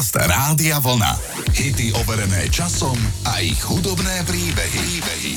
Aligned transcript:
Podcast 0.00 0.32
Rádia 0.32 0.80
Vlna. 0.80 1.12
Hity 1.52 1.92
overené 2.00 2.48
časom 2.48 2.96
a 3.28 3.44
ich 3.44 3.60
hudobné 3.60 4.24
príbehy. 4.24 4.80
príbehy. 4.96 5.32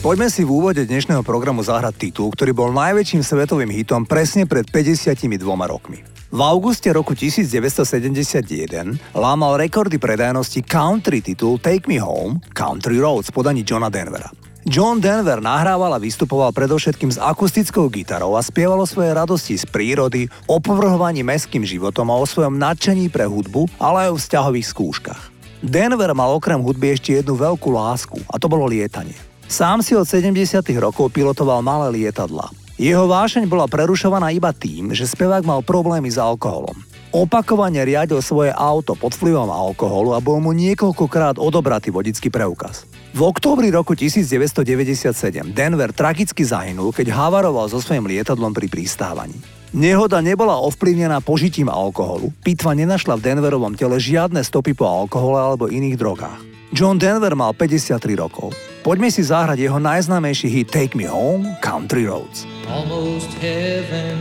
Poďme 0.00 0.32
si 0.32 0.40
v 0.40 0.56
úvode 0.56 0.88
dnešného 0.88 1.20
programu 1.20 1.60
zahrať 1.60 2.08
titul, 2.08 2.32
ktorý 2.32 2.56
bol 2.56 2.72
najväčším 2.72 3.20
svetovým 3.20 3.68
hitom 3.68 4.08
presne 4.08 4.48
pred 4.48 4.64
52 4.72 5.36
rokmi. 5.68 6.00
V 6.32 6.40
auguste 6.40 6.88
roku 6.96 7.12
1971 7.12 8.96
lámal 9.12 9.60
rekordy 9.60 10.00
predajnosti 10.00 10.64
country 10.64 11.20
titul 11.20 11.60
Take 11.60 11.84
Me 11.84 12.00
Home, 12.00 12.40
Country 12.56 12.96
Roads 12.96 13.28
podaní 13.28 13.68
Johna 13.68 13.92
Denvera. 13.92 14.45
John 14.66 14.98
Denver 14.98 15.38
nahrával 15.38 15.94
a 15.94 16.02
vystupoval 16.02 16.50
predovšetkým 16.50 17.14
s 17.14 17.22
akustickou 17.22 17.86
gitarou 17.86 18.34
a 18.34 18.42
spievalo 18.42 18.82
svoje 18.82 19.14
radosti 19.14 19.54
z 19.54 19.62
prírody, 19.62 20.26
o 20.50 20.58
povrhovaní 20.58 21.22
mestským 21.22 21.62
životom 21.62 22.10
a 22.10 22.18
o 22.18 22.26
svojom 22.26 22.58
nadšení 22.58 23.06
pre 23.06 23.30
hudbu, 23.30 23.70
ale 23.78 24.10
aj 24.10 24.10
o 24.10 24.18
vzťahových 24.18 24.66
skúškach. 24.66 25.22
Denver 25.62 26.10
mal 26.18 26.34
okrem 26.34 26.58
hudby 26.58 26.98
ešte 26.98 27.14
jednu 27.14 27.38
veľkú 27.38 27.70
lásku 27.70 28.18
a 28.26 28.42
to 28.42 28.50
bolo 28.50 28.66
lietanie. 28.66 29.14
Sám 29.46 29.86
si 29.86 29.94
od 29.94 30.02
70. 30.02 30.34
rokov 30.82 31.14
pilotoval 31.14 31.62
malé 31.62 32.02
lietadla. 32.02 32.50
Jeho 32.74 33.06
vášeň 33.06 33.46
bola 33.46 33.70
prerušovaná 33.70 34.34
iba 34.34 34.50
tým, 34.50 34.90
že 34.90 35.06
spevák 35.06 35.46
mal 35.46 35.62
problémy 35.62 36.10
s 36.10 36.18
alkoholom. 36.18 36.74
Opakovane 37.14 37.86
riadil 37.86 38.18
svoje 38.18 38.50
auto 38.50 38.98
pod 38.98 39.14
vplyvom 39.14 39.46
alkoholu 39.46 40.12
a 40.12 40.18
bol 40.18 40.42
mu 40.42 40.50
niekoľkokrát 40.50 41.38
odobratý 41.38 41.94
vodický 41.94 42.34
preukaz. 42.34 42.82
V 43.12 43.20
októbri 43.22 43.70
roku 43.70 43.94
1997 43.94 45.52
Denver 45.52 45.92
tragicky 45.94 46.42
zahynul, 46.42 46.90
keď 46.90 47.14
havaroval 47.14 47.70
so 47.70 47.78
svojím 47.78 48.10
lietadlom 48.10 48.50
pri 48.50 48.66
pristávaní. 48.66 49.36
Nehoda 49.76 50.24
nebola 50.24 50.56
ovplyvnená 50.64 51.20
požitím 51.20 51.68
alkoholu. 51.68 52.32
Pitva 52.40 52.72
nenašla 52.72 53.18
v 53.18 53.24
Denverovom 53.28 53.76
tele 53.76 54.00
žiadne 54.00 54.40
stopy 54.40 54.72
po 54.72 54.88
alkohole 54.88 55.36
alebo 55.36 55.68
iných 55.68 55.96
drogách. 56.00 56.40
John 56.74 56.98
Denver 56.98 57.36
mal 57.38 57.54
53 57.54 57.98
rokov. 58.18 58.50
Poďme 58.82 59.10
si 59.10 59.22
zahrať 59.22 59.58
jeho 59.58 59.78
najznámejší 59.78 60.48
hit 60.50 60.68
Take 60.70 60.94
Me 60.98 61.06
Home, 61.06 61.58
Country 61.62 62.06
Roads. 62.06 62.46
Almost 62.66 63.30
heaven 63.38 64.18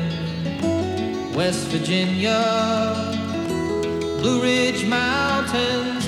West 1.36 1.68
Virginia, 1.68 2.40
Blue 4.24 4.40
Ridge 4.40 4.88
Mountains, 4.88 6.08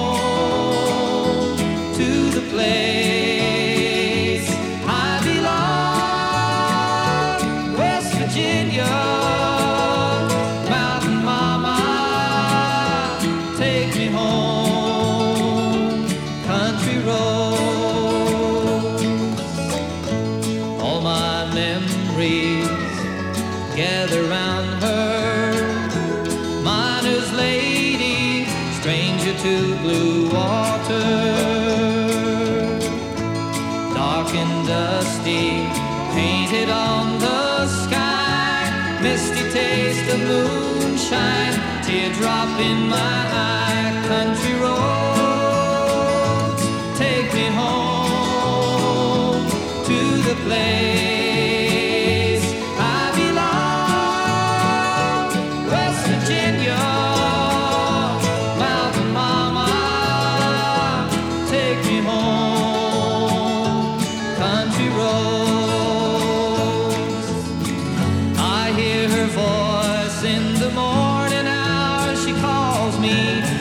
place 50.43 50.80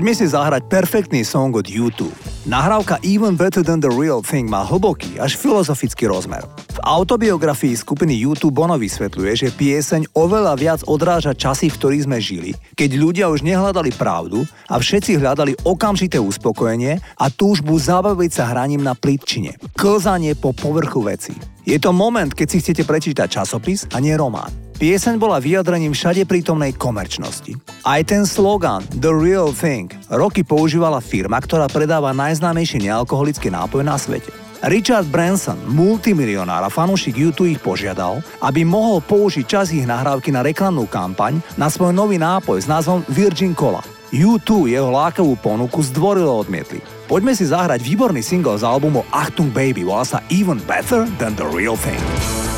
Poďme 0.00 0.16
si 0.16 0.32
zahrať 0.32 0.64
perfektný 0.72 1.20
song 1.28 1.52
od 1.52 1.68
YouTube. 1.68 2.16
Nahrávka 2.48 2.96
Even 3.04 3.36
Better 3.36 3.60
Than 3.60 3.84
The 3.84 3.92
Real 3.92 4.24
Thing 4.24 4.48
má 4.48 4.64
hlboký, 4.64 5.20
až 5.20 5.36
filozofický 5.36 6.08
rozmer. 6.08 6.40
V 6.72 6.80
autobiografii 6.80 7.76
skupiny 7.76 8.16
YouTube 8.16 8.56
Bono 8.56 8.80
vysvetľuje, 8.80 9.32
že 9.36 9.52
pieseň 9.52 10.08
oveľa 10.16 10.56
viac 10.56 10.80
odráža 10.88 11.36
časy, 11.36 11.68
v 11.68 11.76
ktorých 11.76 12.04
sme 12.08 12.16
žili, 12.16 12.56
keď 12.80 12.90
ľudia 12.96 13.26
už 13.28 13.44
nehľadali 13.44 13.92
pravdu 13.92 14.48
a 14.72 14.80
všetci 14.80 15.20
hľadali 15.20 15.68
okamžité 15.68 16.16
uspokojenie 16.16 16.96
a 17.20 17.28
túžbu 17.28 17.76
zabaviť 17.76 18.30
sa 18.32 18.56
hraním 18.56 18.80
na 18.80 18.96
plitčine. 18.96 19.60
Klzanie 19.76 20.32
po 20.32 20.56
povrchu 20.56 21.04
veci. 21.04 21.36
Je 21.68 21.76
to 21.76 21.92
moment, 21.92 22.32
keď 22.32 22.46
si 22.48 22.64
chcete 22.64 22.88
prečítať 22.88 23.28
časopis 23.28 23.84
a 23.92 24.00
nie 24.00 24.16
román. 24.16 24.69
Pieseň 24.80 25.20
bola 25.20 25.44
vyjadrením 25.44 25.92
všade 25.92 26.24
prítomnej 26.24 26.72
komerčnosti. 26.72 27.52
Aj 27.84 28.00
ten 28.00 28.24
slogan 28.24 28.80
The 28.96 29.12
Real 29.12 29.52
Thing 29.52 29.92
roky 30.08 30.40
používala 30.40 31.04
firma, 31.04 31.36
ktorá 31.36 31.68
predáva 31.68 32.16
najznámejší 32.16 32.88
nealkoholické 32.88 33.52
nápoje 33.52 33.84
na 33.84 34.00
svete. 34.00 34.32
Richard 34.64 35.04
Branson, 35.12 35.60
multimilionár 35.68 36.64
a 36.64 36.72
fanúšik 36.72 37.12
YouTube 37.12 37.52
ich 37.52 37.60
požiadal, 37.60 38.24
aby 38.40 38.64
mohol 38.64 39.04
použiť 39.04 39.44
čas 39.44 39.68
ich 39.68 39.84
nahrávky 39.84 40.32
na 40.32 40.40
reklamnú 40.40 40.88
kampaň 40.88 41.44
na 41.60 41.68
svoj 41.68 41.92
nový 41.92 42.16
nápoj 42.16 42.64
s 42.64 42.64
názvom 42.64 43.04
Virgin 43.12 43.52
Cola. 43.52 43.84
U2 44.16 44.72
jeho 44.72 44.88
lákavú 44.88 45.36
ponuku 45.44 45.84
zdvorilo 45.92 46.40
odmietli. 46.40 46.80
Poďme 47.04 47.36
si 47.36 47.44
zahrať 47.44 47.84
výborný 47.84 48.24
single 48.24 48.56
z 48.56 48.64
albumu 48.64 49.04
Achtung 49.12 49.52
Baby, 49.52 49.84
volá 49.84 50.08
sa 50.08 50.24
Even 50.32 50.56
Better 50.64 51.04
Than 51.20 51.36
The 51.36 51.44
Real 51.52 51.76
Thing. 51.76 52.49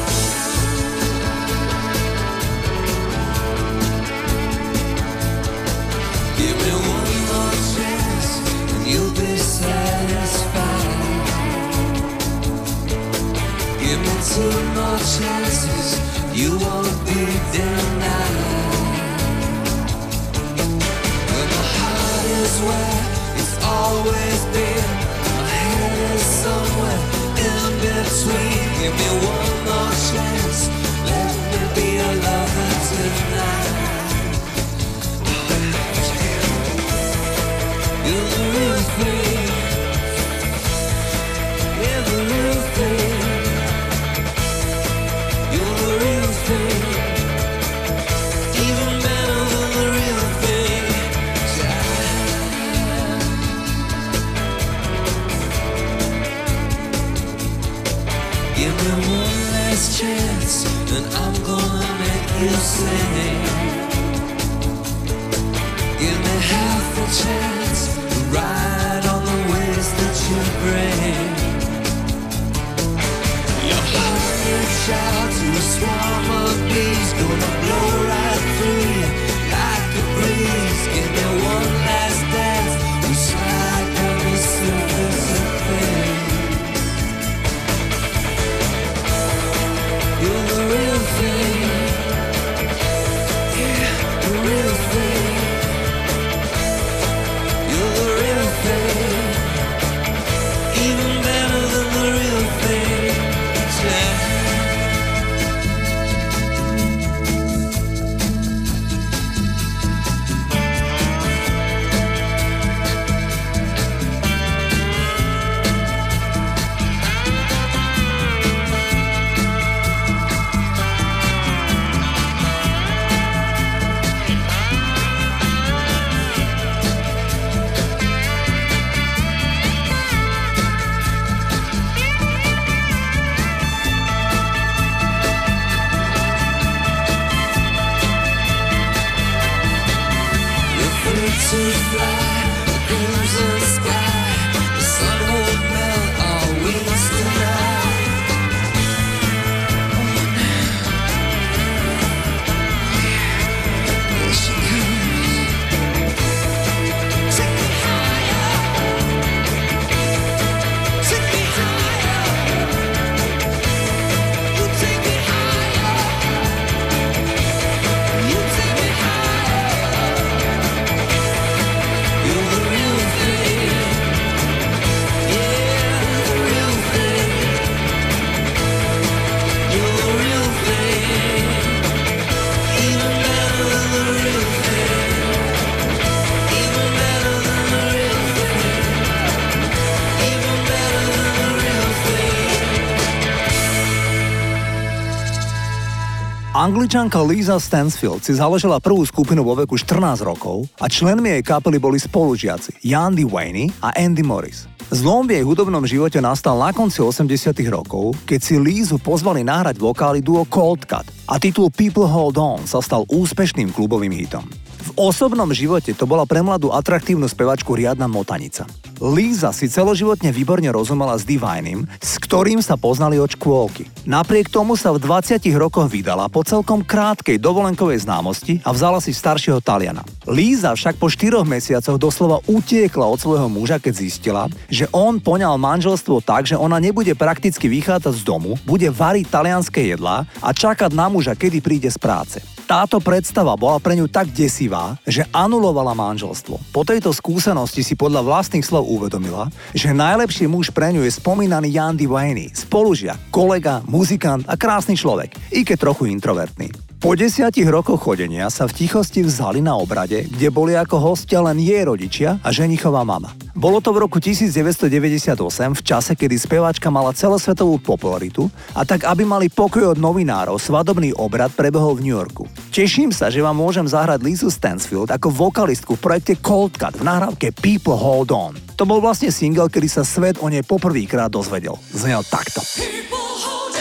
Angličanka 196.73 197.21
Lisa 197.21 197.61
Stansfield 197.61 198.25
si 198.25 198.33
založila 198.33 198.81
prvú 198.81 199.05
skupinu 199.05 199.45
vo 199.45 199.53
veku 199.53 199.77
14 199.77 200.25
rokov 200.25 200.65
a 200.81 200.89
členmi 200.89 201.37
jej 201.37 201.45
kapely 201.45 201.77
boli 201.77 202.01
spolužiaci 202.01 202.81
Yandy 202.81 203.29
Wayne 203.29 203.69
a 203.85 203.93
Andy 203.93 204.25
Morris. 204.25 204.65
Zlom 204.89 205.29
v 205.29 205.37
jej 205.37 205.45
hudobnom 205.45 205.85
živote 205.85 206.17
nastal 206.25 206.57
na 206.57 206.73
konci 206.73 207.05
80 207.05 207.29
rokov, 207.69 208.17
keď 208.25 208.41
si 208.41 208.57
Lízu 208.57 208.97
pozvali 208.97 209.45
nahrať 209.45 209.77
vokály 209.77 210.25
duo 210.25 210.49
Cold 210.49 210.89
Cut 210.89 211.05
a 211.29 211.37
titul 211.37 211.69
People 211.69 212.09
Hold 212.09 212.41
On 212.41 212.65
sa 212.65 212.81
stal 212.81 213.05
úspešným 213.05 213.69
klubovým 213.76 214.17
hitom. 214.17 214.49
V 214.92 215.08
osobnom 215.08 215.49
živote 215.56 215.96
to 215.96 216.04
bola 216.04 216.28
pre 216.28 216.44
mladú 216.44 216.68
atraktívnu 216.68 217.25
spevačku 217.25 217.72
riadna 217.72 218.04
motanica. 218.04 218.68
Líza 219.00 219.49
si 219.56 219.64
celoživotne 219.64 220.28
výborne 220.28 220.68
rozumela 220.68 221.16
s 221.16 221.25
Divinym, 221.25 221.88
s 221.96 222.20
ktorým 222.20 222.61
sa 222.61 222.76
poznali 222.76 223.16
od 223.16 223.32
škôlky. 223.32 223.88
Napriek 224.04 224.52
tomu 224.52 224.76
sa 224.76 224.92
v 224.92 225.00
20 225.00 225.49
rokoch 225.56 225.88
vydala 225.88 226.28
po 226.28 226.44
celkom 226.44 226.84
krátkej 226.84 227.40
dovolenkovej 227.40 228.04
známosti 228.04 228.61
a 228.68 228.76
vzala 228.76 229.00
si 229.00 229.16
staršieho 229.16 229.64
Taliana. 229.64 230.04
Líza 230.28 230.76
však 230.76 231.00
po 231.00 231.08
4 231.08 231.40
mesiacoch 231.40 231.96
doslova 231.96 232.44
utiekla 232.44 233.08
od 233.08 233.16
svojho 233.16 233.49
muža, 233.49 233.80
keď 233.80 233.96
zistila, 233.96 234.44
že 234.68 234.84
on 234.92 235.25
poňal 235.25 235.56
manželstvo 235.56 236.20
tak, 236.20 236.44
že 236.44 236.61
ona 236.61 236.76
nebude 236.76 237.16
prakticky 237.16 237.64
vychádzať 237.64 238.12
z 238.12 238.22
domu, 238.28 238.61
bude 238.68 238.92
variť 238.92 239.25
talianské 239.32 239.88
jedlá 239.88 240.28
a 240.44 240.52
čakať 240.52 240.92
na 240.92 241.08
muža, 241.08 241.32
kedy 241.32 241.64
príde 241.64 241.88
z 241.88 241.96
práce. 241.96 242.44
Táto 242.72 243.04
predstava 243.04 243.52
bola 243.52 243.76
pre 243.76 243.92
ňu 243.92 244.08
tak 244.08 244.32
desivá, 244.32 244.82
že 245.09 245.27
anulovala 245.31 245.97
manželstvo. 245.97 246.75
Po 246.75 246.83
tejto 246.83 247.11
skúsenosti 247.11 247.83
si 247.83 247.95
podľa 247.99 248.23
vlastných 248.27 248.67
slov 248.67 248.87
uvedomila, 248.87 249.49
že 249.73 249.97
najlepší 249.97 250.47
muž 250.47 250.71
pre 250.71 250.93
ňu 250.93 251.03
je 251.07 251.12
spomínaný 251.12 251.75
Jan 251.75 251.97
Divine, 251.97 252.53
spolužiak, 252.53 253.33
kolega, 253.35 253.81
muzikant 253.89 254.47
a 254.47 254.55
krásny 254.59 254.99
človek, 254.99 255.35
i 255.55 255.65
keď 255.65 255.91
trochu 255.91 256.11
introvertný. 256.11 256.91
Po 257.02 257.18
desiatich 257.18 257.66
rokoch 257.66 257.99
chodenia 257.99 258.47
sa 258.47 258.71
v 258.71 258.78
tichosti 258.78 259.26
vzali 259.26 259.59
na 259.59 259.75
obrade, 259.75 260.23
kde 260.23 260.54
boli 260.54 260.78
ako 260.78 261.02
hostia 261.02 261.42
len 261.42 261.59
jej 261.59 261.82
rodičia 261.82 262.38
a 262.47 262.54
ženichová 262.54 263.02
mama. 263.02 263.35
Bolo 263.59 263.82
to 263.82 263.90
v 263.90 264.06
roku 264.06 264.23
1998, 264.23 265.35
v 265.75 265.82
čase, 265.82 266.14
kedy 266.14 266.38
speváčka 266.38 266.94
mala 266.94 267.11
celosvetovú 267.11 267.82
popularitu 267.82 268.47
a 268.71 268.87
tak, 268.87 269.02
aby 269.02 269.26
mali 269.26 269.50
pokoj 269.50 269.90
od 269.90 269.99
novinárov, 269.99 270.62
svadobný 270.62 271.11
obrad 271.18 271.50
prebehol 271.50 271.99
v 271.99 272.06
New 272.06 272.14
Yorku. 272.14 272.47
Teším 272.71 273.11
sa, 273.11 273.35
že 273.35 273.42
vám 273.42 273.59
môžem 273.59 273.90
zahrať 273.90 274.23
Lizu 274.23 274.47
Stansfield 274.47 275.11
ako 275.11 275.26
vokalistku 275.35 275.99
v 275.99 276.06
projekte 276.06 276.38
Cold 276.38 276.78
Cut 276.78 276.94
v 276.94 277.02
nahrávke 277.02 277.50
People 277.50 277.99
Hold 277.99 278.30
On. 278.30 278.54
To 278.78 278.87
bol 278.87 279.02
vlastne 279.02 279.35
single, 279.35 279.66
kedy 279.66 279.90
sa 279.90 280.06
svet 280.06 280.38
o 280.38 280.47
nej 280.47 280.62
poprvýkrát 280.62 281.35
dozvedel. 281.35 281.75
Znel 281.90 282.23
takto. 282.30 282.62
People 282.78 283.35
doing 283.42 283.72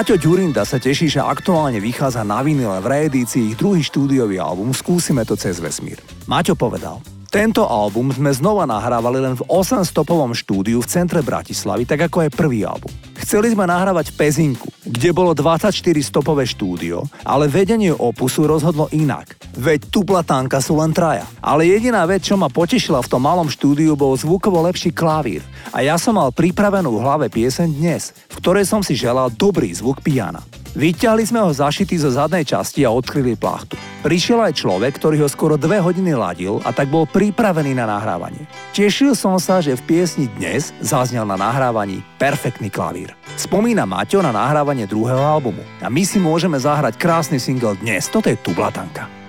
Maťo 0.00 0.16
Ďurinda 0.16 0.64
sa 0.64 0.80
teší, 0.80 1.12
že 1.12 1.20
aktuálne 1.20 1.76
vychádza 1.76 2.24
na 2.24 2.40
vinile 2.40 2.80
v 2.80 2.88
reedícii 2.88 3.52
ich 3.52 3.56
druhý 3.60 3.84
štúdiový 3.84 4.40
album 4.40 4.72
Skúsime 4.72 5.28
to 5.28 5.36
cez 5.36 5.60
vesmír. 5.60 6.00
Maťo 6.24 6.56
povedal, 6.56 7.04
tento 7.28 7.68
album 7.68 8.08
sme 8.08 8.32
znova 8.32 8.64
nahrávali 8.64 9.20
len 9.20 9.36
v 9.36 9.44
8-stopovom 9.44 10.32
štúdiu 10.32 10.80
v 10.80 10.88
centre 10.88 11.20
Bratislavy, 11.20 11.84
tak 11.84 12.08
ako 12.08 12.24
aj 12.24 12.32
prvý 12.32 12.64
album. 12.64 12.88
Chceli 13.20 13.52
sme 13.52 13.68
nahrávať 13.68 14.16
v 14.16 14.16
Pezinku, 14.24 14.72
kde 14.88 15.12
bolo 15.12 15.36
24-stopové 15.36 16.48
štúdio, 16.48 17.04
ale 17.20 17.52
vedenie 17.52 17.92
opusu 17.92 18.48
rozhodlo 18.48 18.88
inak. 18.96 19.36
Veď 19.58 19.90
tu 19.90 20.06
platánka 20.06 20.62
sú 20.62 20.78
len 20.78 20.94
traja. 20.94 21.26
Ale 21.42 21.66
jediná 21.66 22.06
vec, 22.06 22.22
čo 22.22 22.38
ma 22.38 22.46
potešila 22.46 23.02
v 23.02 23.10
tom 23.10 23.26
malom 23.26 23.50
štúdiu, 23.50 23.98
bol 23.98 24.14
zvukovo 24.14 24.62
lepší 24.62 24.94
klavír. 24.94 25.42
A 25.74 25.82
ja 25.82 25.98
som 25.98 26.14
mal 26.14 26.30
pripravenú 26.30 26.94
v 26.94 27.02
hlave 27.02 27.26
pieseň 27.26 27.68
dnes, 27.70 28.14
v 28.30 28.38
ktorej 28.38 28.64
som 28.66 28.80
si 28.82 28.94
želal 28.94 29.30
dobrý 29.34 29.74
zvuk 29.74 30.02
piana. 30.06 30.42
Vyťahli 30.70 31.26
sme 31.26 31.42
ho 31.42 31.50
zašitý 31.50 31.98
zo 31.98 32.14
zadnej 32.14 32.46
časti 32.46 32.86
a 32.86 32.94
odkryli 32.94 33.34
plachtu. 33.34 33.74
Prišiel 34.06 34.38
aj 34.38 34.54
človek, 34.54 35.02
ktorý 35.02 35.26
ho 35.26 35.28
skoro 35.28 35.58
dve 35.58 35.82
hodiny 35.82 36.14
ladil 36.14 36.62
a 36.62 36.70
tak 36.70 36.86
bol 36.86 37.10
pripravený 37.10 37.74
na 37.74 37.90
nahrávanie. 37.90 38.46
Tešil 38.70 39.18
som 39.18 39.34
sa, 39.42 39.58
že 39.58 39.74
v 39.74 39.82
piesni 39.82 40.30
dnes 40.38 40.70
zaznel 40.78 41.26
na 41.26 41.34
nahrávaní 41.34 42.06
perfektný 42.22 42.70
klavír. 42.70 43.12
Spomína 43.34 43.82
Maťo 43.82 44.22
na 44.22 44.30
nahrávanie 44.30 44.86
druhého 44.86 45.20
albumu. 45.20 45.66
A 45.82 45.90
my 45.90 46.06
si 46.06 46.22
môžeme 46.22 46.56
zahrať 46.56 46.94
krásny 47.02 47.42
single 47.42 47.74
dnes. 47.74 48.06
Toto 48.06 48.30
je 48.30 48.38
Tublatanka. 48.38 49.19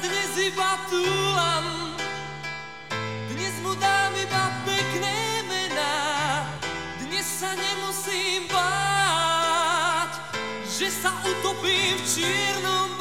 Dnes 0.00 0.32
iba 0.40 0.80
túlam, 0.88 1.92
dnes 3.28 3.54
mu 3.60 3.76
dám 3.76 4.12
iba 4.16 4.44
pekné 4.64 5.44
mená. 5.44 5.96
Dnes 7.04 7.26
sa 7.28 7.52
nemusím 7.52 8.48
báť, 8.48 10.12
že 10.64 10.88
sa 10.88 11.12
utopím 11.20 12.00
v 12.00 12.04
čiernom 12.08 12.99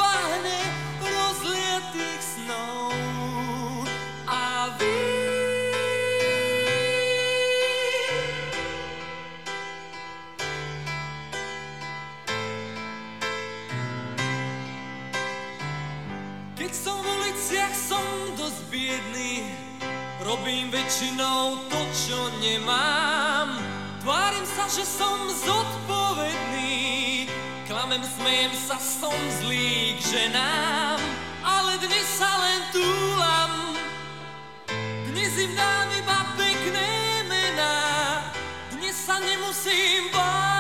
väčšinou 21.00 21.56
to, 21.72 21.80
čo 21.96 22.20
nemám. 22.44 23.56
Tvárim 24.04 24.44
sa, 24.44 24.68
že 24.68 24.84
som 24.84 25.32
zodpovedný. 25.32 27.24
Klamem, 27.64 28.04
smejem 28.04 28.52
sa, 28.52 28.76
som 28.76 29.16
zlý 29.40 29.96
k 29.96 30.00
ženám. 30.04 31.00
Ale 31.40 31.80
dnes 31.80 32.04
sa 32.04 32.28
len 32.44 32.60
túlam. 32.76 33.80
Dnes 35.08 35.40
im 35.40 35.56
dám 35.56 35.88
iba 35.96 36.20
pekné 36.36 36.92
mená. 37.32 37.80
Dnes 38.76 39.00
sa 39.00 39.24
nemusím 39.24 40.12
báť 40.12 40.60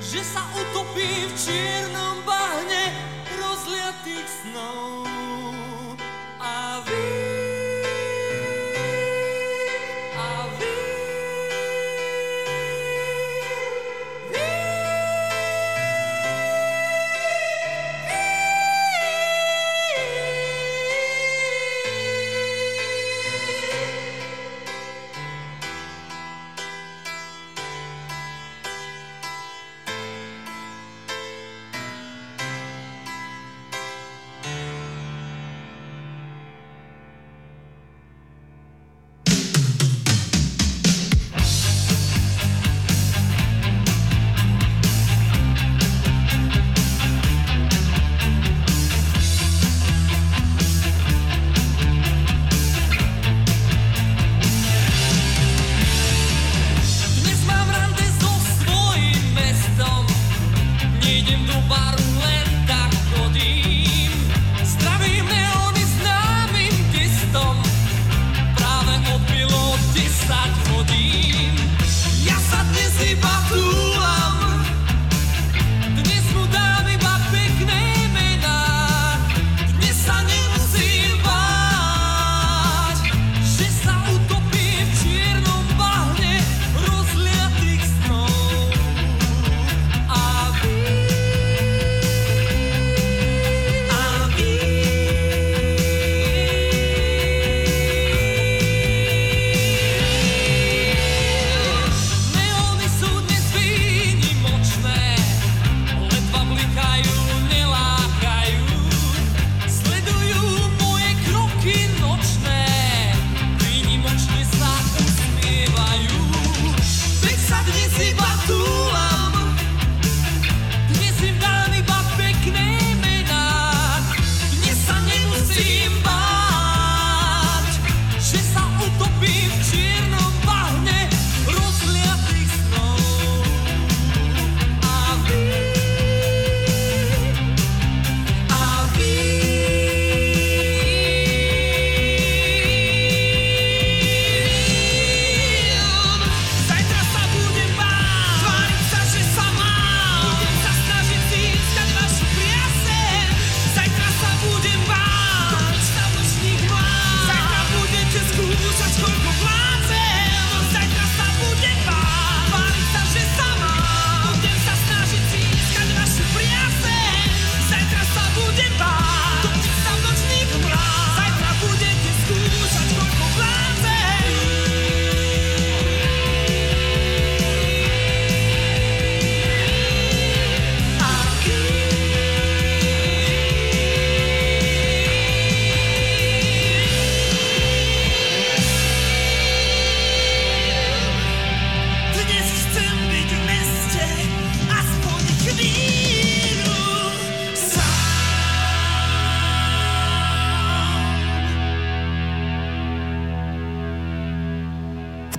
že 0.00 0.24
sa 0.24 0.40
utopím 0.56 1.26
v 1.26 1.36
čiernom 1.36 2.23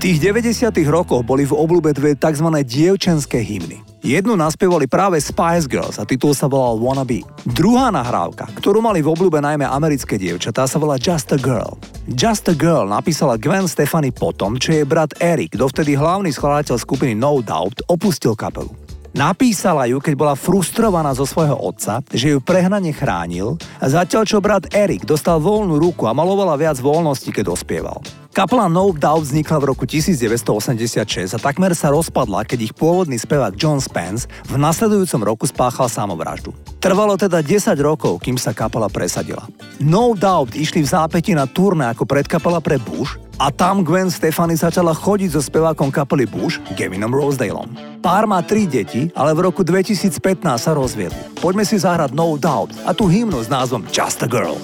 tých 0.06 0.22
90 0.22 0.70
rokoch 0.86 1.26
boli 1.26 1.50
v 1.50 1.58
obľúbe 1.58 1.90
dve 1.90 2.14
tzv. 2.14 2.46
dievčenské 2.62 3.42
hymny. 3.42 3.82
Jednu 4.06 4.38
naspievali 4.38 4.86
práve 4.86 5.18
Spice 5.18 5.66
Girls 5.66 5.98
a 5.98 6.06
titul 6.06 6.38
sa 6.38 6.46
volal 6.46 6.78
Wanna 6.78 7.02
Be. 7.02 7.26
Druhá 7.42 7.90
nahrávka, 7.90 8.46
ktorú 8.54 8.86
mali 8.86 9.02
v 9.02 9.10
obľúbe 9.10 9.42
najmä 9.42 9.66
americké 9.66 10.22
dievčatá, 10.22 10.70
sa 10.70 10.78
volá 10.78 11.02
Just 11.02 11.34
a 11.34 11.42
Girl. 11.42 11.82
Just 12.06 12.46
a 12.46 12.54
Girl 12.54 12.86
napísala 12.86 13.42
Gwen 13.42 13.66
Stefani 13.66 14.14
potom, 14.14 14.62
čo 14.62 14.78
jej 14.78 14.86
brat 14.86 15.18
Eric, 15.18 15.58
dovtedy 15.58 15.98
hlavný 15.98 16.30
skladateľ 16.30 16.78
skupiny 16.78 17.18
No 17.18 17.42
Doubt, 17.42 17.82
opustil 17.90 18.38
kapelu. 18.38 18.70
Napísala 19.18 19.90
ju, 19.90 19.98
keď 19.98 20.14
bola 20.14 20.36
frustrovaná 20.38 21.18
zo 21.18 21.26
svojho 21.26 21.58
otca, 21.58 22.06
že 22.14 22.30
ju 22.30 22.38
prehnane 22.46 22.94
chránil, 22.94 23.58
zatiaľ 23.82 24.22
čo 24.22 24.38
brat 24.38 24.70
Erik 24.70 25.02
dostal 25.02 25.42
voľnú 25.42 25.82
ruku 25.82 26.06
a 26.06 26.14
malovala 26.14 26.54
viac 26.62 26.78
voľnosti, 26.78 27.34
keď 27.34 27.58
dospieval. 27.58 28.06
Kapela 28.36 28.68
No 28.68 28.92
Doubt 28.92 29.32
vznikla 29.32 29.64
v 29.64 29.66
roku 29.72 29.88
1986 29.88 31.32
a 31.32 31.40
takmer 31.40 31.72
sa 31.72 31.88
rozpadla, 31.88 32.44
keď 32.44 32.68
ich 32.68 32.74
pôvodný 32.76 33.16
spevák 33.16 33.56
John 33.56 33.80
Spence 33.80 34.28
v 34.52 34.60
nasledujúcom 34.60 35.22
roku 35.24 35.48
spáchal 35.48 35.88
samovraždu. 35.88 36.52
Trvalo 36.84 37.16
teda 37.16 37.40
10 37.40 37.80
rokov, 37.80 38.20
kým 38.20 38.36
sa 38.36 38.52
kapela 38.52 38.92
presadila. 38.92 39.48
No 39.80 40.12
Doubt 40.20 40.52
išli 40.52 40.84
v 40.84 40.92
zápäti 40.92 41.32
na 41.32 41.48
turné 41.48 41.88
ako 41.96 42.04
predkapela 42.04 42.60
pre 42.60 42.76
Bush 42.76 43.16
a 43.40 43.56
tam 43.56 43.88
Gwen 43.88 44.12
Stefani 44.12 44.60
začala 44.60 44.92
chodiť 44.92 45.32
so 45.32 45.40
spevákom 45.40 45.88
kapely 45.88 46.28
Bush, 46.28 46.60
Gavinom 46.76 47.16
Rosedaleom. 47.16 47.72
Pár 48.04 48.28
má 48.28 48.44
tri 48.44 48.68
deti, 48.68 49.08
ale 49.16 49.32
v 49.32 49.48
roku 49.48 49.64
2015 49.64 50.12
sa 50.60 50.76
rozviedli. 50.76 51.40
Poďme 51.40 51.64
si 51.64 51.80
zahrať 51.80 52.12
No 52.12 52.36
Doubt 52.36 52.76
a 52.84 52.92
tú 52.92 53.08
hymnu 53.08 53.40
s 53.40 53.48
názvom 53.48 53.88
Just 53.96 54.20
a 54.20 54.28
Girl. 54.28 54.60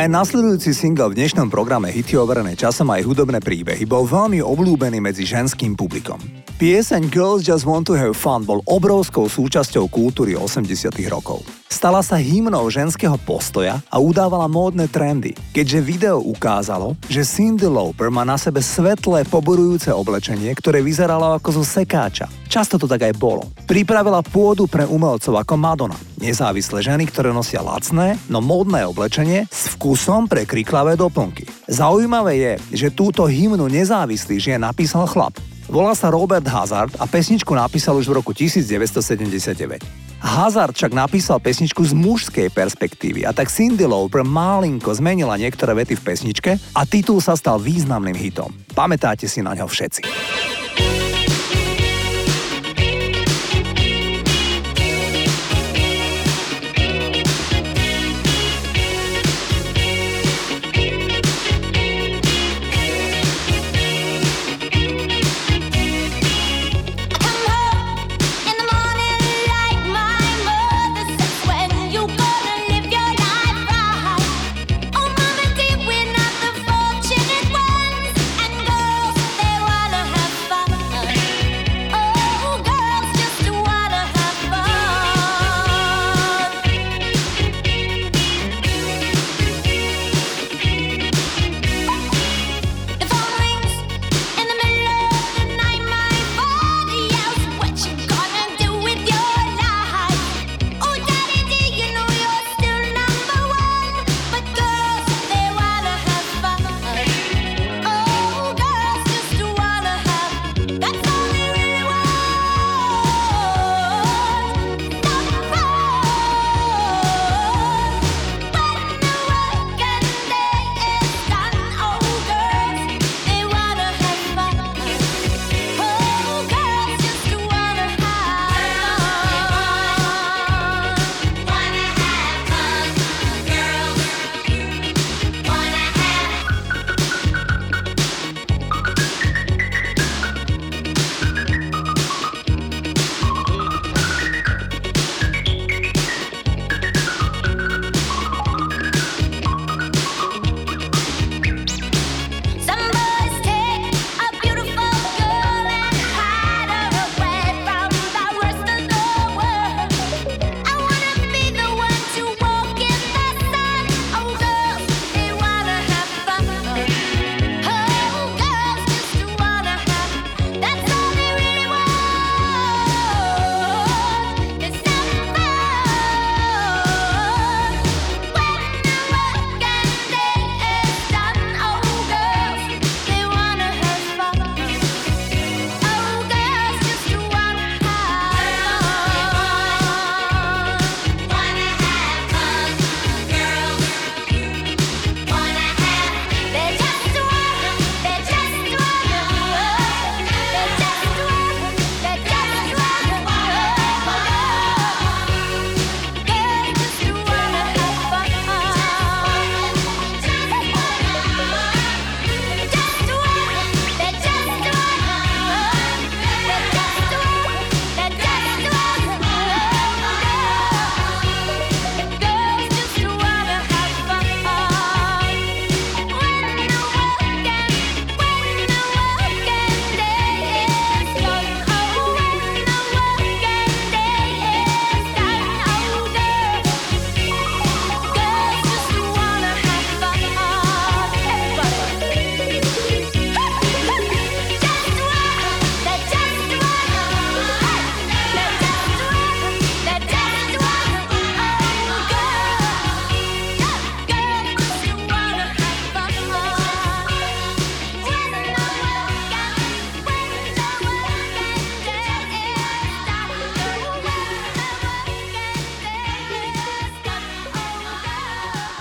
Aj 0.00 0.08
nasledujúci 0.08 0.72
single 0.72 1.12
v 1.12 1.20
dnešnom 1.20 1.52
programe 1.52 1.92
Hity 1.92 2.16
overené 2.16 2.56
časom 2.56 2.88
aj 2.88 3.04
hudobné 3.04 3.36
príbehy 3.36 3.84
bol 3.84 4.08
veľmi 4.08 4.40
obľúbený 4.40 4.96
medzi 4.96 5.28
ženským 5.28 5.76
publikom. 5.76 6.16
Pieseň 6.56 7.12
Girls 7.12 7.44
Just 7.44 7.68
Want 7.68 7.84
to 7.84 8.00
Have 8.00 8.16
Fun 8.16 8.48
bol 8.48 8.64
obrovskou 8.64 9.28
súčasťou 9.28 9.92
kultúry 9.92 10.32
80 10.32 10.96
rokov. 11.04 11.44
Stala 11.70 12.02
sa 12.02 12.18
hymnou 12.18 12.66
ženského 12.66 13.14
postoja 13.22 13.78
a 13.86 14.02
udávala 14.02 14.50
módne 14.50 14.90
trendy, 14.90 15.38
keďže 15.54 15.78
video 15.86 16.18
ukázalo, 16.18 16.98
že 17.06 17.22
Cindy 17.22 17.70
Lauper 17.70 18.10
má 18.10 18.26
na 18.26 18.34
sebe 18.34 18.58
svetlé 18.58 19.22
poborujúce 19.22 19.94
oblečenie, 19.94 20.50
ktoré 20.58 20.82
vyzeralo 20.82 21.38
ako 21.38 21.62
zo 21.62 21.64
sekáča. 21.64 22.26
Často 22.50 22.74
to 22.74 22.90
tak 22.90 23.06
aj 23.06 23.14
bolo. 23.14 23.46
Pripravila 23.70 24.18
pôdu 24.18 24.66
pre 24.66 24.82
umelcov 24.82 25.38
ako 25.38 25.54
Madonna. 25.54 25.94
Nezávislé 26.18 26.82
ženy, 26.82 27.06
ktoré 27.06 27.30
nosia 27.30 27.62
lacné, 27.62 28.18
no 28.26 28.42
módne 28.42 28.82
oblečenie 28.90 29.46
s 29.46 29.70
vkusom 29.78 30.26
pre 30.26 30.50
kriklavé 30.50 30.98
doplnky. 30.98 31.46
Zaujímavé 31.70 32.32
je, 32.34 32.52
že 32.82 32.88
túto 32.90 33.30
hymnu 33.30 33.70
nezávislý 33.70 34.42
žien 34.42 34.58
napísal 34.58 35.06
chlap. 35.06 35.38
Volá 35.70 35.94
sa 35.94 36.10
Robert 36.10 36.50
Hazard 36.50 36.98
a 36.98 37.06
pesničku 37.06 37.54
napísal 37.54 37.94
už 37.94 38.10
v 38.10 38.18
roku 38.18 38.34
1979. 38.34 40.09
Hazard 40.20 40.76
však 40.76 40.92
napísal 40.92 41.40
pesničku 41.40 41.80
z 41.80 41.96
mužskej 41.96 42.52
perspektívy 42.52 43.24
a 43.24 43.32
tak 43.32 43.48
Cindy 43.48 43.88
Lauper 43.88 44.20
malinko 44.20 44.92
zmenila 44.92 45.40
niektoré 45.40 45.72
vety 45.72 45.96
v 45.96 46.04
pesničke 46.04 46.50
a 46.76 46.84
titul 46.84 47.24
sa 47.24 47.32
stal 47.34 47.56
významným 47.56 48.14
hitom. 48.14 48.52
Pamätáte 48.76 49.24
si 49.24 49.40
na 49.40 49.56
ňo 49.56 49.64
všetci. 49.64 50.02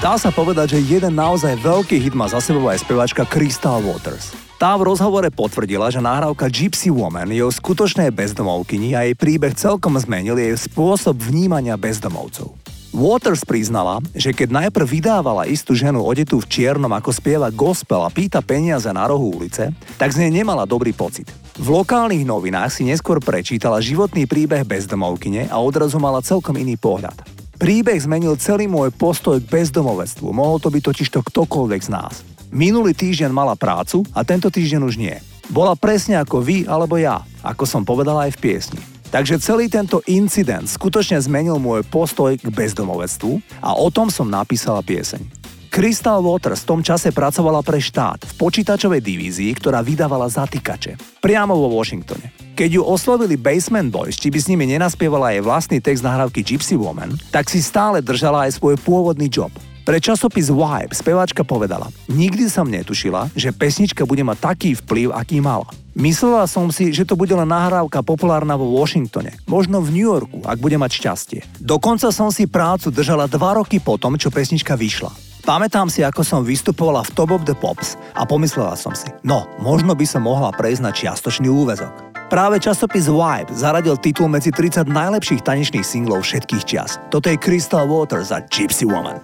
Dá 0.09 0.17
sa 0.17 0.33
povedať, 0.33 0.73
že 0.73 0.97
jeden 0.97 1.13
naozaj 1.13 1.61
veľký 1.61 2.01
hit 2.01 2.17
má 2.17 2.25
za 2.25 2.41
sebou 2.41 2.65
aj 2.65 2.81
spevačka 2.81 3.29
Crystal 3.29 3.77
Waters. 3.77 4.33
Tá 4.57 4.73
v 4.73 4.89
rozhovore 4.89 5.29
potvrdila, 5.29 5.93
že 5.93 6.01
nahrávka 6.01 6.49
Gypsy 6.49 6.89
Woman 6.89 7.29
je 7.29 7.45
o 7.45 7.53
skutočnej 7.53 8.09
bezdomovkyni 8.09 8.97
a 8.97 9.05
jej 9.05 9.13
príbeh 9.13 9.53
celkom 9.53 9.93
zmenil 10.01 10.33
jej 10.41 10.57
spôsob 10.57 11.13
vnímania 11.13 11.77
bezdomovcov. 11.77 12.57
Waters 12.89 13.45
priznala, 13.45 14.01
že 14.17 14.33
keď 14.33 14.65
najprv 14.65 14.89
vydávala 14.89 15.45
istú 15.45 15.77
ženu 15.77 16.01
odetú 16.01 16.41
v 16.41 16.49
čiernom 16.57 16.89
ako 16.89 17.13
spieva 17.13 17.53
gospel 17.53 18.01
a 18.01 18.09
pýta 18.09 18.41
peniaze 18.41 18.89
na 18.89 19.05
rohu 19.05 19.37
ulice, 19.37 19.69
tak 20.01 20.09
z 20.09 20.25
nej 20.25 20.41
nemala 20.41 20.65
dobrý 20.65 20.89
pocit. 20.89 21.29
V 21.53 21.69
lokálnych 21.69 22.25
novinách 22.25 22.73
si 22.73 22.81
neskôr 22.81 23.21
prečítala 23.21 23.77
životný 23.77 24.25
príbeh 24.25 24.65
bezdomovkyne 24.65 25.53
a 25.53 25.61
odrazu 25.61 26.01
mala 26.01 26.25
celkom 26.25 26.57
iný 26.57 26.81
pohľad. 26.81 27.38
Príbeh 27.59 27.99
zmenil 27.99 28.39
celý 28.39 28.71
môj 28.71 28.87
postoj 28.95 29.35
k 29.35 29.51
bezdomovectvu, 29.51 30.31
mohol 30.31 30.63
to 30.63 30.71
byť 30.71 30.79
totižto 30.79 31.19
ktokoľvek 31.19 31.81
z 31.83 31.91
nás. 31.91 32.23
Minulý 32.55 32.95
týždeň 32.95 33.35
mala 33.35 33.59
prácu 33.59 34.07
a 34.15 34.23
tento 34.23 34.47
týždeň 34.47 34.79
už 34.79 34.95
nie. 34.95 35.19
Bola 35.51 35.75
presne 35.75 36.15
ako 36.23 36.39
vy 36.39 36.63
alebo 36.63 36.95
ja, 36.95 37.19
ako 37.43 37.67
som 37.67 37.83
povedala 37.83 38.31
aj 38.31 38.39
v 38.39 38.41
piesni. 38.47 38.79
Takže 39.11 39.43
celý 39.43 39.67
tento 39.67 39.99
incident 40.07 40.71
skutočne 40.71 41.19
zmenil 41.19 41.59
môj 41.59 41.83
postoj 41.83 42.39
k 42.39 42.47
bezdomovectvu 42.47 43.43
a 43.59 43.75
o 43.75 43.91
tom 43.91 44.07
som 44.07 44.31
napísala 44.31 44.79
pieseň. 44.79 45.19
Crystal 45.67 46.23
Waters 46.23 46.63
v 46.63 46.69
tom 46.71 46.79
čase 46.79 47.11
pracovala 47.11 47.59
pre 47.59 47.83
štát 47.83 48.23
v 48.23 48.33
počítačovej 48.39 49.03
divízii, 49.03 49.51
ktorá 49.59 49.83
vydávala 49.83 50.31
zatýkače. 50.31 51.19
Priamo 51.19 51.59
vo 51.59 51.75
Washingtone. 51.75 52.38
Keď 52.59 52.75
ju 52.75 52.83
oslovili 52.83 53.39
Basement 53.39 53.87
Boys, 53.87 54.19
či 54.19 54.27
by 54.27 54.35
s 54.35 54.51
nimi 54.51 54.67
nenaspievala 54.67 55.31
jej 55.31 55.39
vlastný 55.39 55.79
text 55.79 56.03
nahrávky 56.03 56.43
Gypsy 56.43 56.75
Woman, 56.75 57.15
tak 57.31 57.47
si 57.47 57.63
stále 57.63 58.03
držala 58.03 58.51
aj 58.51 58.59
svoj 58.59 58.75
pôvodný 58.83 59.31
job. 59.31 59.47
Pre 59.87 59.95
časopis 59.95 60.51
Vibe 60.51 60.91
speváčka 60.91 61.47
povedala, 61.47 61.87
nikdy 62.11 62.51
som 62.51 62.67
netušila, 62.67 63.31
že 63.31 63.55
pesnička 63.55 64.03
bude 64.03 64.27
mať 64.27 64.43
taký 64.43 64.75
vplyv, 64.75 65.15
aký 65.15 65.39
mala. 65.39 65.71
Myslela 65.95 66.51
som 66.51 66.67
si, 66.67 66.91
že 66.91 67.07
to 67.07 67.15
bude 67.15 67.31
len 67.31 67.47
nahrávka 67.47 68.03
populárna 68.03 68.59
vo 68.59 68.75
Washingtone, 68.75 69.39
možno 69.47 69.79
v 69.79 69.95
New 69.95 70.07
Yorku, 70.11 70.43
ak 70.43 70.59
bude 70.59 70.75
mať 70.75 70.99
šťastie. 70.99 71.63
Dokonca 71.63 72.11
som 72.11 72.27
si 72.27 72.43
prácu 72.43 72.91
držala 72.91 73.31
dva 73.31 73.55
roky 73.55 73.79
po 73.79 73.95
tom, 73.95 74.19
čo 74.19 74.27
pesnička 74.27 74.75
vyšla. 74.75 75.28
Pamätám 75.43 75.87
si, 75.87 76.03
ako 76.03 76.21
som 76.21 76.41
vystupovala 76.43 77.03
v 77.07 77.13
Top 77.15 77.31
of 77.31 77.47
the 77.47 77.55
Pops 77.55 77.95
a 78.15 78.27
pomyslela 78.27 78.75
som 78.75 78.91
si, 78.91 79.07
no, 79.23 79.47
možno 79.59 79.95
by 79.95 80.05
som 80.05 80.27
mohla 80.27 80.51
prejsť 80.51 80.81
na 80.83 80.91
čiastočný 80.91 81.47
úvezok. 81.47 81.91
Práve 82.29 82.61
časopis 82.61 83.09
Vibe 83.09 83.49
zaradil 83.57 83.97
titul 83.97 84.29
medzi 84.29 84.53
30 84.53 84.85
najlepších 84.85 85.41
tanečných 85.41 85.81
singlov 85.81 86.21
všetkých 86.21 86.63
čias. 86.67 87.01
Toto 87.09 87.25
je 87.25 87.41
Crystal 87.41 87.89
Waters 87.89 88.29
a 88.29 88.45
Gypsy 88.45 88.85
Woman. 88.85 89.17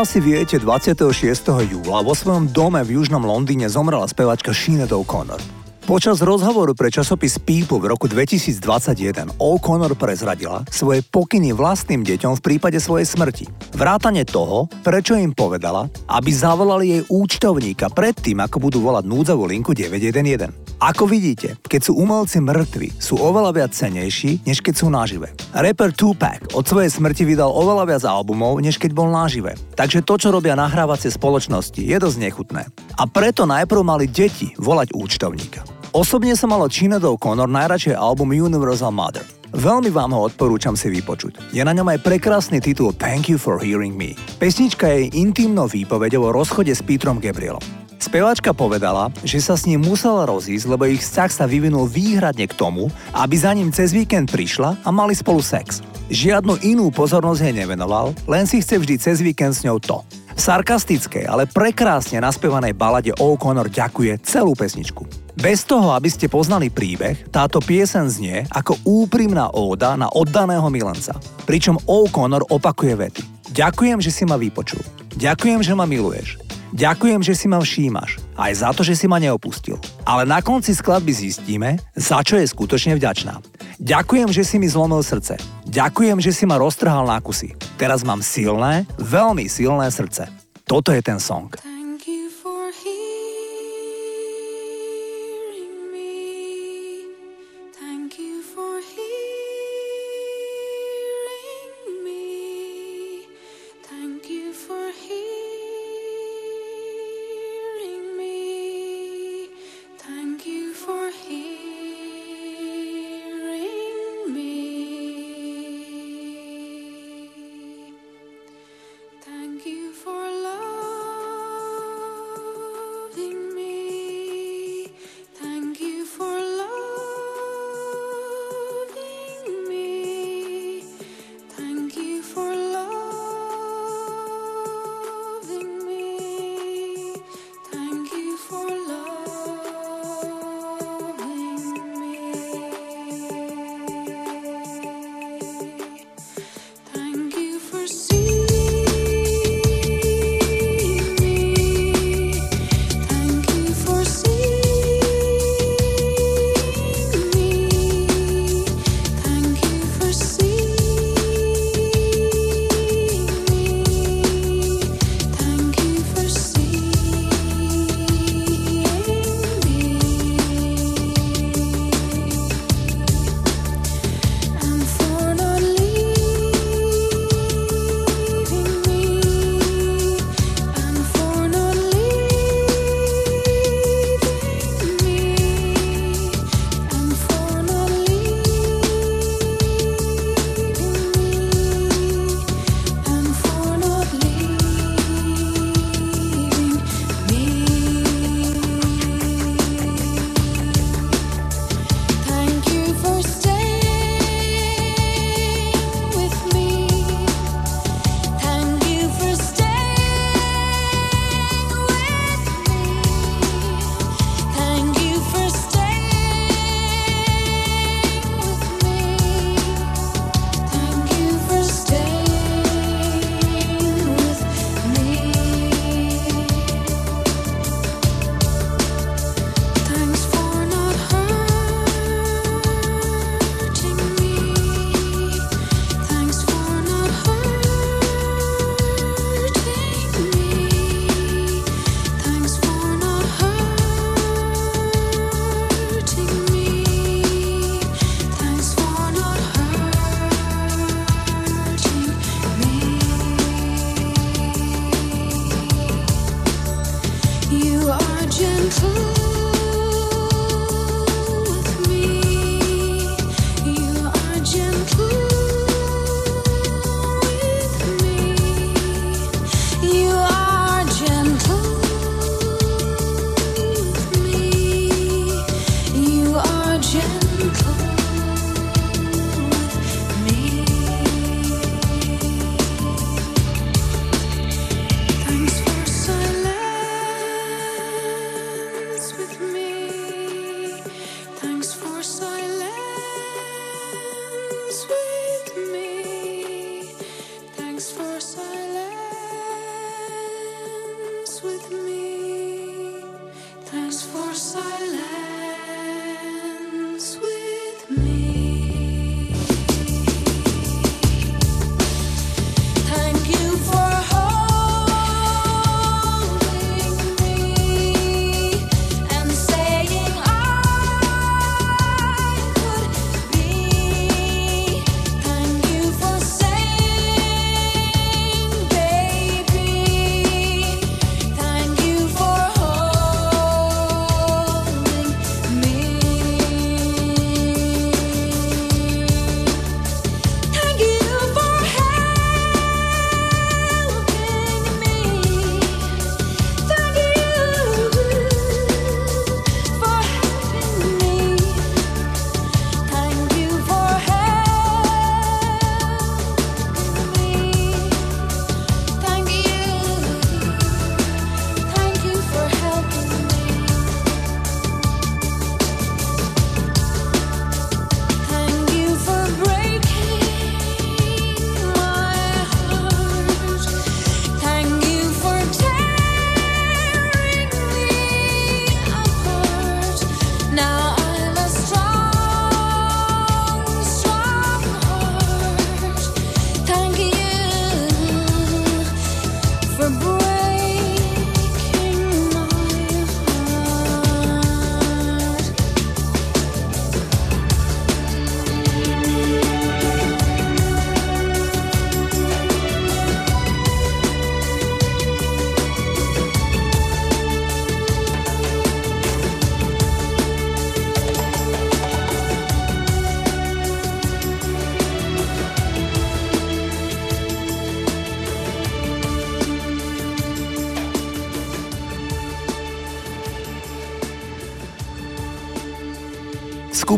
Ako 0.00 0.08
asi 0.08 0.24
viete, 0.24 0.56
26. 0.56 1.12
júla 1.60 2.00
vo 2.00 2.16
svojom 2.16 2.48
dome 2.48 2.80
v 2.80 2.96
južnom 2.96 3.20
Londýne 3.20 3.68
zomrela 3.68 4.08
spevačka 4.08 4.48
Sinead 4.48 4.88
O'Connor. 4.96 5.36
Počas 5.84 6.24
rozhovoru 6.24 6.72
pre 6.72 6.88
časopis 6.88 7.36
People 7.36 7.76
v 7.84 7.92
roku 7.92 8.08
2021 8.08 9.36
O'Connor 9.36 9.92
prezradila 10.00 10.64
svoje 10.72 11.04
pokyny 11.04 11.52
vlastným 11.52 12.00
deťom 12.00 12.32
v 12.32 12.40
prípade 12.40 12.80
svojej 12.80 13.04
smrti. 13.12 13.44
Vrátane 13.76 14.24
toho, 14.24 14.72
prečo 14.80 15.20
im 15.20 15.36
povedala, 15.36 15.92
aby 16.08 16.32
zavolali 16.32 16.96
jej 16.96 17.02
účtovníka 17.04 17.92
predtým, 17.92 18.40
ako 18.40 18.56
budú 18.56 18.80
volať 18.80 19.04
núdzovú 19.04 19.44
linku 19.52 19.76
911. 19.76 20.69
Ako 20.80 21.04
vidíte, 21.04 21.60
keď 21.68 21.92
sú 21.92 21.92
umelci 22.00 22.40
mŕtvi, 22.40 22.96
sú 22.96 23.20
oveľa 23.20 23.52
viac 23.52 23.76
cenejší, 23.76 24.40
než 24.48 24.64
keď 24.64 24.74
sú 24.80 24.88
nažive. 24.88 25.28
Rapper 25.52 25.92
Tupac 25.92 26.56
od 26.56 26.64
svojej 26.64 26.88
smrti 26.88 27.28
vydal 27.28 27.52
oveľa 27.52 27.84
viac 27.84 28.02
albumov, 28.08 28.64
než 28.64 28.80
keď 28.80 28.96
bol 28.96 29.12
nažive. 29.12 29.52
Takže 29.76 30.00
to, 30.00 30.16
čo 30.16 30.32
robia 30.32 30.56
nahrávacie 30.56 31.12
spoločnosti, 31.12 31.84
je 31.84 31.96
dosť 32.00 32.16
nechutné. 32.24 32.64
A 32.96 33.04
preto 33.04 33.44
najprv 33.44 33.84
mali 33.84 34.08
deti 34.08 34.56
volať 34.56 34.96
účtovníka. 34.96 35.68
Osobne 35.92 36.32
som 36.32 36.48
mal 36.48 36.64
od 36.64 36.72
Sinead 36.72 37.04
O'Connor 37.04 37.52
najradšej 37.52 38.00
album 38.00 38.32
Universal 38.32 38.88
Mother. 38.88 39.28
Veľmi 39.52 39.92
vám 39.92 40.16
ho 40.16 40.32
odporúčam 40.32 40.80
si 40.80 40.88
vypočuť. 40.88 41.52
Je 41.52 41.60
na 41.60 41.76
ňom 41.76 41.92
aj 41.92 42.00
prekrásny 42.00 42.56
titul 42.64 42.96
Thank 42.96 43.28
You 43.28 43.36
for 43.36 43.60
Hearing 43.60 44.00
Me. 44.00 44.16
Pesnička 44.40 44.88
je 44.88 45.12
intimnou 45.12 45.68
výpovedou 45.68 46.24
o 46.24 46.32
rozchode 46.32 46.72
s 46.72 46.80
Petrom 46.80 47.20
Gabrielom. 47.20 47.79
Speváčka 48.00 48.56
povedala, 48.56 49.12
že 49.20 49.44
sa 49.44 49.60
s 49.60 49.68
ním 49.68 49.84
musela 49.84 50.24
rozísť, 50.24 50.64
lebo 50.64 50.88
ich 50.88 51.04
vzťah 51.04 51.30
sa 51.30 51.44
vyvinul 51.44 51.84
výhradne 51.84 52.48
k 52.48 52.56
tomu, 52.56 52.88
aby 53.12 53.36
za 53.36 53.52
ním 53.52 53.68
cez 53.68 53.92
víkend 53.92 54.32
prišla 54.32 54.80
a 54.80 54.88
mali 54.88 55.12
spolu 55.12 55.44
sex. 55.44 55.84
Žiadnu 56.08 56.64
inú 56.64 56.88
pozornosť 56.88 57.44
jej 57.44 57.54
nevenoval, 57.54 58.16
len 58.24 58.48
si 58.48 58.64
chce 58.64 58.80
vždy 58.80 58.94
cez 58.96 59.20
víkend 59.20 59.52
s 59.52 59.68
ňou 59.68 59.76
to. 59.78 60.00
V 60.32 60.40
sarkastickej, 60.40 61.28
ale 61.28 61.44
prekrásne 61.44 62.24
naspievanej 62.24 62.72
balade 62.72 63.12
O'Connor 63.20 63.68
ďakuje 63.68 64.24
celú 64.24 64.56
pesničku. 64.56 65.04
Bez 65.36 65.68
toho, 65.68 65.92
aby 65.92 66.08
ste 66.08 66.32
poznali 66.32 66.72
príbeh, 66.72 67.28
táto 67.28 67.60
piesen 67.60 68.08
znie 68.08 68.48
ako 68.48 68.80
úprimná 68.80 69.52
óda 69.52 70.00
na 70.00 70.08
oddaného 70.08 70.72
milenca. 70.72 71.20
Pričom 71.44 71.76
O'Connor 71.84 72.48
opakuje 72.48 72.96
vety. 72.96 73.22
Ďakujem, 73.52 74.00
že 74.00 74.08
si 74.08 74.24
ma 74.24 74.40
vypočul. 74.40 74.80
Ďakujem, 75.20 75.60
že 75.60 75.76
ma 75.76 75.84
miluješ. 75.84 76.40
Ďakujem, 76.70 77.20
že 77.22 77.34
si 77.34 77.46
ma 77.50 77.58
všímaš. 77.58 78.22
Aj 78.38 78.52
za 78.54 78.70
to, 78.70 78.86
že 78.86 78.94
si 78.94 79.10
ma 79.10 79.18
neopustil. 79.18 79.78
Ale 80.06 80.22
na 80.22 80.38
konci 80.38 80.70
skladby 80.70 81.10
zistíme, 81.10 81.82
za 81.98 82.22
čo 82.22 82.38
je 82.38 82.46
skutočne 82.46 82.94
vďačná. 82.94 83.42
Ďakujem, 83.80 84.28
že 84.30 84.46
si 84.46 84.56
mi 84.60 84.70
zlomil 84.70 85.02
srdce. 85.02 85.40
Ďakujem, 85.66 86.20
že 86.22 86.30
si 86.30 86.44
ma 86.46 86.60
roztrhal 86.60 87.08
na 87.08 87.18
kusy. 87.18 87.56
Teraz 87.74 88.06
mám 88.06 88.22
silné, 88.22 88.86
veľmi 89.00 89.50
silné 89.50 89.90
srdce. 89.90 90.30
Toto 90.68 90.94
je 90.94 91.02
ten 91.02 91.18
song. 91.18 91.69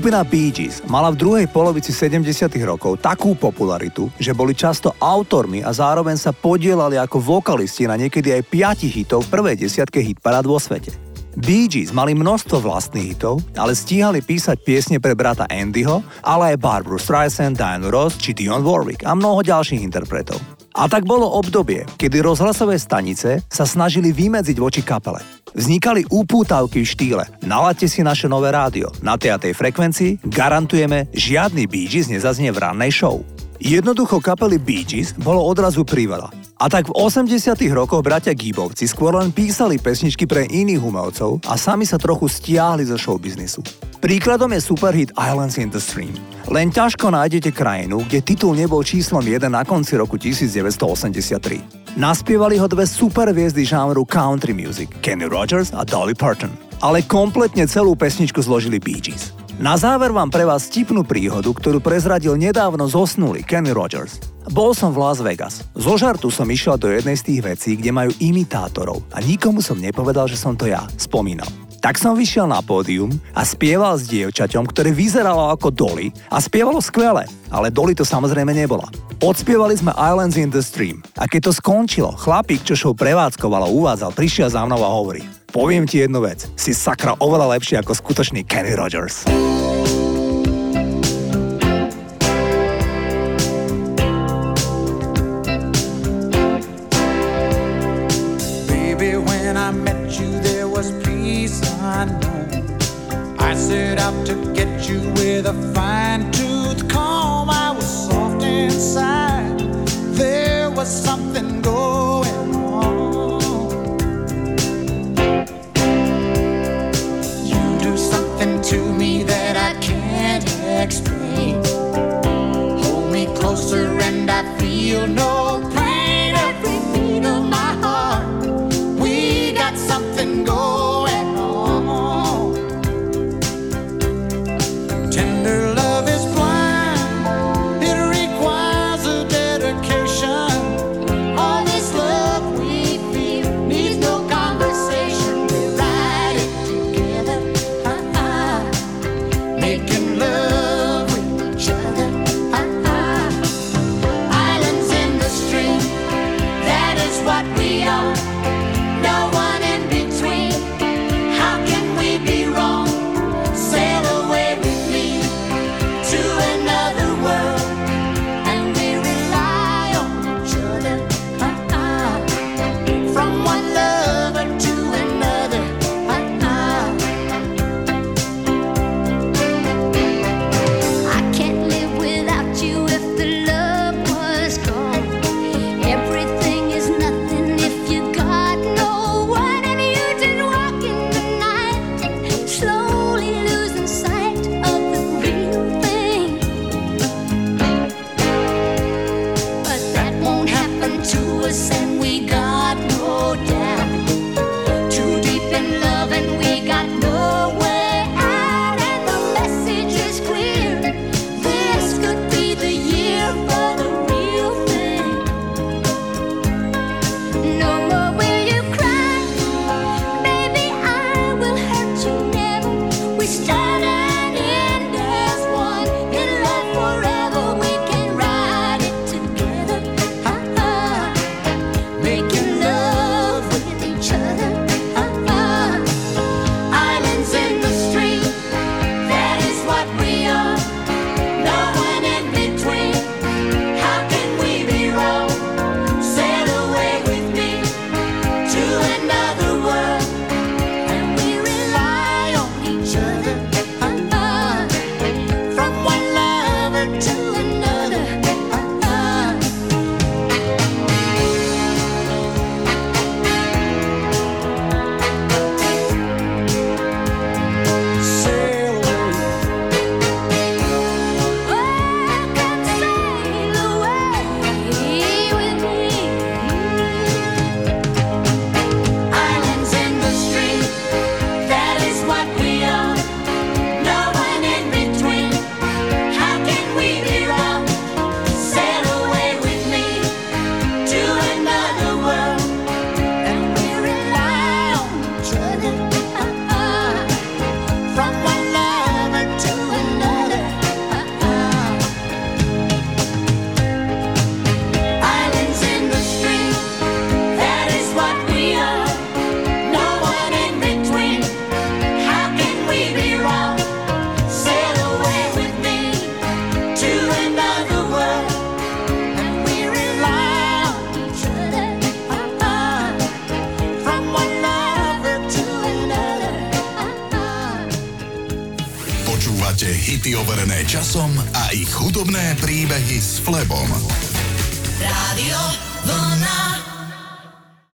Skupina 0.02 0.26
Bee 0.26 0.50
Gees 0.50 0.82
mala 0.90 1.14
v 1.14 1.20
druhej 1.22 1.46
polovici 1.46 1.94
70. 1.94 2.26
rokov 2.66 2.98
takú 2.98 3.38
popularitu, 3.38 4.10
že 4.18 4.34
boli 4.34 4.50
často 4.50 4.98
autormi 4.98 5.62
a 5.62 5.70
zároveň 5.70 6.18
sa 6.18 6.34
podielali 6.34 6.98
ako 6.98 7.22
vokalisti 7.22 7.86
na 7.86 7.94
niekedy 7.94 8.34
aj 8.34 8.42
5 8.50 8.82
hitov 8.82 9.22
v 9.22 9.30
prvej 9.30 9.62
desiatke 9.62 10.02
hitparád 10.02 10.42
vo 10.42 10.58
svete. 10.58 10.90
Bee 11.38 11.70
Gees 11.70 11.94
mali 11.94 12.18
množstvo 12.18 12.66
vlastných 12.66 13.14
hitov, 13.14 13.46
ale 13.54 13.78
stíhali 13.78 14.26
písať 14.26 14.58
piesne 14.66 14.98
pre 14.98 15.14
brata 15.14 15.46
Andyho, 15.46 16.02
ale 16.26 16.58
aj 16.58 16.66
Barbara 16.66 16.98
Streisand, 16.98 17.54
Diane 17.54 17.86
Ross 17.86 18.18
či 18.18 18.34
Dion 18.34 18.66
Warwick 18.66 19.06
a 19.06 19.14
mnoho 19.14 19.46
ďalších 19.46 19.86
interpretov. 19.86 20.61
A 20.72 20.88
tak 20.88 21.04
bolo 21.04 21.28
obdobie, 21.28 21.84
kedy 22.00 22.24
rozhlasové 22.24 22.80
stanice 22.80 23.44
sa 23.52 23.68
snažili 23.68 24.08
vymedziť 24.10 24.56
voči 24.56 24.80
kapele. 24.80 25.20
Vznikali 25.52 26.08
úpútavky 26.08 26.80
v 26.80 26.88
štýle 26.88 27.24
Nalaďte 27.44 27.86
si 27.90 28.00
naše 28.00 28.30
nové 28.30 28.48
rádio. 28.54 28.88
Na 29.04 29.20
tej 29.20 29.52
frekvencii 29.52 30.24
garantujeme, 30.24 31.12
žiadny 31.12 31.68
Bee 31.68 31.90
Gees 31.90 32.08
nezaznie 32.08 32.48
v 32.48 32.62
rannej 32.64 32.94
show. 32.94 33.20
Jednoducho 33.60 34.22
kapely 34.22 34.56
Bee 34.56 34.86
Gees 34.86 35.12
bolo 35.18 35.44
odrazu 35.44 35.84
priveľa. 35.84 36.41
A 36.62 36.70
tak 36.70 36.86
v 36.86 36.94
80 36.94 37.58
rokoch 37.74 38.06
bratia 38.06 38.30
Gíbovci 38.38 38.86
skôr 38.86 39.18
len 39.18 39.34
písali 39.34 39.82
pesničky 39.82 40.30
pre 40.30 40.46
iných 40.46 40.78
umelcov 40.78 41.42
a 41.50 41.58
sami 41.58 41.82
sa 41.82 41.98
trochu 41.98 42.30
stiahli 42.30 42.86
zo 42.86 42.94
showbiznisu. 42.94 43.66
Príkladom 43.98 44.54
je 44.54 44.62
superhit 44.62 45.10
Islands 45.18 45.58
in 45.58 45.74
the 45.74 45.82
Stream. 45.82 46.14
Len 46.46 46.70
ťažko 46.70 47.10
nájdete 47.10 47.50
krajinu, 47.50 48.06
kde 48.06 48.22
titul 48.22 48.54
nebol 48.54 48.86
číslom 48.86 49.26
1 49.26 49.42
na 49.50 49.66
konci 49.66 49.98
roku 49.98 50.14
1983. 50.14 51.98
Naspievali 51.98 52.62
ho 52.62 52.70
dve 52.70 52.86
superviezdy 52.86 53.66
žánru 53.66 54.06
country 54.06 54.54
music, 54.54 54.86
Kenny 55.02 55.26
Rogers 55.26 55.74
a 55.74 55.82
Dolly 55.82 56.14
Parton. 56.14 56.54
Ale 56.78 57.02
kompletne 57.02 57.66
celú 57.66 57.98
pesničku 57.98 58.38
zložili 58.38 58.78
Bee 58.78 59.02
Gees. 59.02 59.34
Na 59.62 59.78
záver 59.78 60.10
vám 60.10 60.26
pre 60.26 60.42
vás 60.42 60.66
tipnú 60.66 61.06
príhodu, 61.06 61.46
ktorú 61.46 61.78
prezradil 61.78 62.34
nedávno 62.34 62.82
zosnulý 62.90 63.46
Kenny 63.46 63.70
Rogers. 63.70 64.18
Bol 64.50 64.74
som 64.74 64.90
v 64.90 64.98
Las 64.98 65.22
Vegas. 65.22 65.62
Zo 65.78 65.94
žartu 65.94 66.34
som 66.34 66.50
išiel 66.50 66.74
do 66.74 66.90
jednej 66.90 67.14
z 67.14 67.30
tých 67.30 67.40
vecí, 67.46 67.70
kde 67.78 67.94
majú 67.94 68.10
imitátorov 68.18 69.06
a 69.14 69.22
nikomu 69.22 69.62
som 69.62 69.78
nepovedal, 69.78 70.26
že 70.26 70.34
som 70.34 70.58
to 70.58 70.66
ja, 70.66 70.82
spomínal. 70.98 71.46
Tak 71.78 71.94
som 71.94 72.18
vyšiel 72.18 72.50
na 72.50 72.58
pódium 72.58 73.14
a 73.38 73.46
spieval 73.46 73.94
s 73.94 74.10
dievčaťom, 74.10 74.66
ktoré 74.66 74.90
vyzeralo 74.90 75.54
ako 75.54 75.70
Dolly 75.70 76.10
a 76.26 76.42
spievalo 76.42 76.82
skvele, 76.82 77.30
ale 77.46 77.70
Dolly 77.70 77.94
to 77.94 78.02
samozrejme 78.02 78.50
nebola. 78.50 78.90
Odspievali 79.22 79.78
sme 79.78 79.94
Islands 79.94 80.42
in 80.42 80.50
the 80.50 80.58
Stream 80.58 81.06
a 81.14 81.30
keď 81.30 81.54
to 81.54 81.62
skončilo, 81.62 82.10
chlapík, 82.18 82.66
čo 82.66 82.74
show 82.74 82.98
a 82.98 83.66
uvádzal, 83.70 84.10
prišiel 84.10 84.50
za 84.50 84.66
mnou 84.66 84.82
a 84.82 84.90
hovorí 84.90 85.22
Poviem 85.52 85.84
ti 85.84 86.00
jednu 86.00 86.24
vec, 86.24 86.48
si 86.56 86.72
sakra 86.72 87.12
oveľa 87.20 87.60
lepší 87.60 87.76
ako 87.76 87.92
skutočný 87.92 88.40
Kenny 88.48 88.72
Rogers. 88.72 89.28